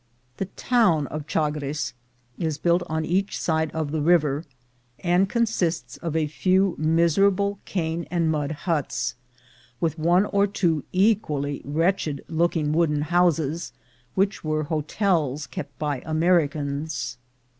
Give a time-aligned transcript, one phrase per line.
[0.37, 1.93] The town of Chagres
[2.39, 4.45] is built on each side of the river,
[5.01, 9.13] and consists of a few miserable cane and mud huts,
[9.79, 13.73] with one or two equally wretched looking wooden houses,
[14.15, 17.19] which were hotels kept by Americans.